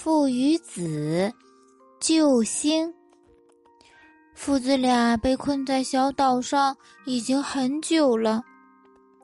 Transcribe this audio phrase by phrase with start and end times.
[0.00, 1.34] 父与子，
[1.98, 2.94] 救星。
[4.32, 8.40] 父子俩被困在小岛上已经很久了，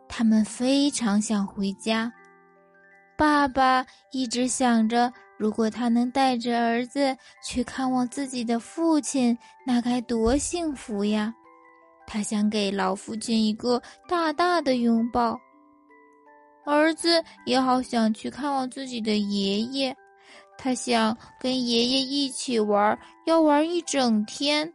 [0.08, 2.12] 他们非常想回家。
[3.16, 7.16] 爸爸一直想着，如果他能带着儿子
[7.46, 11.32] 去看望自己的父亲，那该多幸福呀！
[12.04, 15.38] 他想给老父亲一个大大的拥抱。
[16.64, 19.96] 儿子也好想去看望自己的爷爷，
[20.56, 24.72] 他想跟爷爷一起玩，要玩一整天。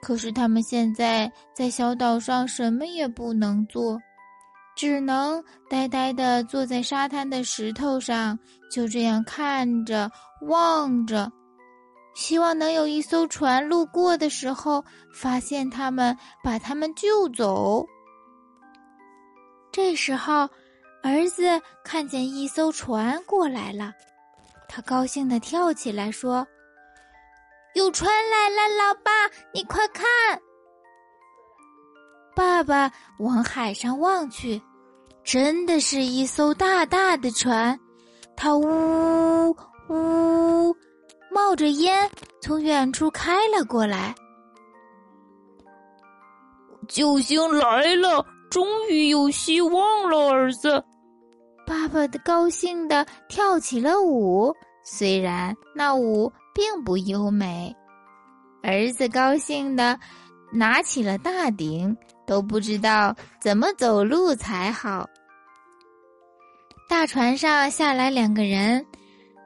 [0.00, 3.98] 可是他们现在在小岛上，什么也不能做，
[4.76, 8.38] 只能呆呆的坐在沙滩的石头上，
[8.70, 10.10] 就这样看着、
[10.42, 11.32] 望着，
[12.14, 17.86] 希望能有一艘船路过的时候，发现他们，把他们救走。
[19.72, 20.48] 这时候，
[21.04, 23.92] 儿子看见一艘船过来了，
[24.66, 26.46] 他高兴的跳起来说
[27.76, 29.10] ：“有船来了，老爸，
[29.52, 30.06] 你快看！”
[32.34, 34.58] 爸爸往海上望去，
[35.22, 37.78] 真的是一艘大大的船，
[38.34, 39.54] 它呜
[39.90, 40.74] 呜
[41.30, 44.14] 冒着烟从远处开了过来。
[46.88, 48.24] 救星来了！
[48.50, 50.82] 终于有希望了，儿子！
[51.66, 57.74] 爸爸的高兴的跳起了舞，虽然那舞并不优美。
[58.62, 59.98] 儿子高兴的
[60.52, 65.08] 拿起了大鼎，都不知道怎么走路才好。
[66.88, 68.84] 大船上下来两个人，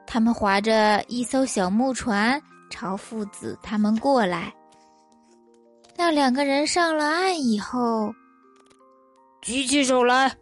[0.05, 4.53] 他们划着一艘小木船，朝父子他们过来。
[5.97, 8.13] 那两个人上了岸以后。
[9.41, 10.35] 举起手来！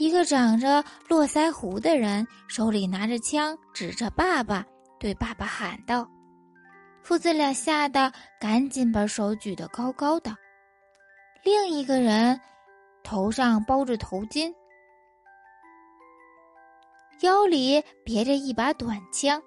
[0.00, 4.64] 一个长着络腮胡的人手里拿着枪，指着爸爸，
[4.98, 6.08] 对爸爸喊道
[7.04, 10.34] ：“父子俩吓得赶紧把手举得高高的。”
[11.44, 12.40] 另一个人
[13.02, 14.50] 头上包着头巾，
[17.20, 19.38] 腰里别着一把短枪，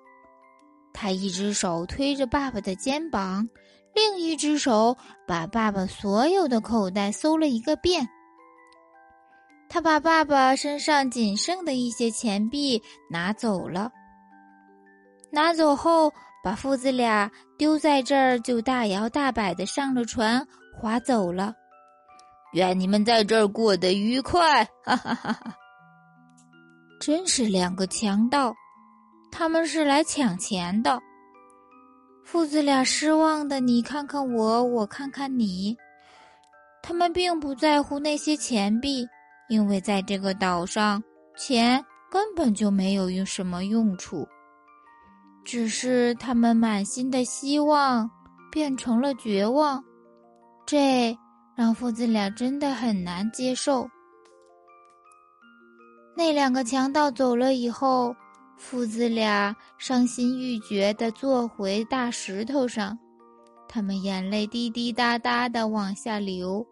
[0.94, 3.50] 他一只手推着爸爸的肩膀。
[3.96, 4.96] 另一只手
[5.26, 8.08] 把爸爸所有的口袋搜了一个遍。
[9.70, 13.92] 他把爸爸身上仅剩的一些钱币拿走了。
[15.32, 16.12] 拿走后，
[16.44, 20.46] 把父子俩丢在这儿，就大摇大摆的上了船，
[20.80, 21.54] 划走了。
[22.54, 24.64] 愿你们在这儿过得愉快！
[24.84, 25.56] 哈哈哈哈！
[27.02, 28.54] 真是两个强盗，
[29.32, 31.00] 他们是来抢钱的。
[32.24, 35.76] 父子俩失望的，你看看我，我看看你。
[36.84, 39.08] 他们并不在乎那些钱币，
[39.50, 41.04] 因为在这个岛上，
[41.38, 44.28] 钱根本就没有用什么用处。
[45.44, 48.10] 只是他们满心的希望
[48.52, 49.84] 变成了绝望，
[50.66, 51.18] 这
[51.56, 53.88] 让父子俩真的很难接受。
[56.16, 58.16] 那两个强盗走了以后。
[58.56, 62.98] 父子俩伤心欲绝地坐回大石头上，
[63.68, 66.66] 他们眼泪滴滴答答地往下流。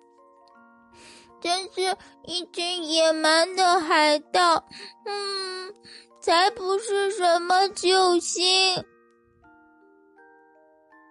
[1.41, 4.63] 真是一群野蛮的海盗，
[5.06, 5.74] 嗯，
[6.22, 8.85] 才不是什么救星。